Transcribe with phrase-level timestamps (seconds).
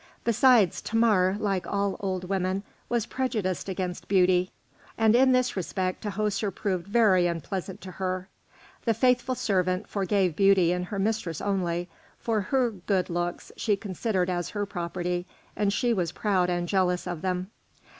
[0.23, 4.49] Besides, Thamar, like all old women, was prejudiced against beauty,
[4.97, 8.27] and in this respect Tahoser proved very unpleasant to her.
[8.85, 11.87] The faithful servant forgave beauty in her mistress only;
[12.17, 17.05] for her good looks she considered as her property, and she was proud and jealous
[17.05, 17.51] of them.